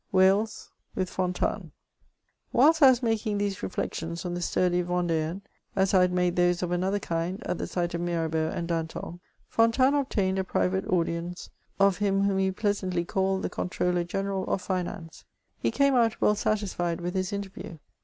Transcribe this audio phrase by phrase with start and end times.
[0.11, 1.15] WAI^KS WITH.
[1.15, 1.71] F0I1TA17ES.
[2.51, 5.41] Whilst I was making these r^ections on the sturdy Yen dean,
[5.75, 9.19] as I had made those of another kind at the sight of Mirabeau and Danton,
[9.47, 14.63] Fontanes obtained a private audience of him whom he pleasantly called the Comptroller GenercU of
[14.63, 15.23] Finance:
[15.59, 17.77] he came out well satisfied with his interview.